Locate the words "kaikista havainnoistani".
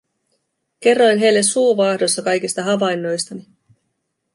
2.21-3.45